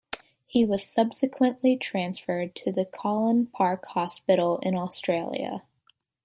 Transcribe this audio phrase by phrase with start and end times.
[0.47, 5.61] He was subsequently transferred to the Callan Park Hospital in Australia.